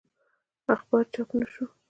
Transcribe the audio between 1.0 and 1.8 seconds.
چاپ نه شو.